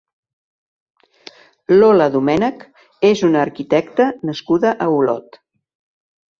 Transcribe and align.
Lola 1.75 2.07
Domènech 2.15 2.65
és 3.11 3.23
una 3.29 3.45
arquitecta 3.45 4.11
nascuda 4.33 4.75
a 4.75 4.91
Olot. 4.99 5.43